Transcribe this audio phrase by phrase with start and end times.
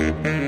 [0.00, 0.39] Mm-hmm.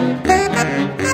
[0.00, 1.09] Música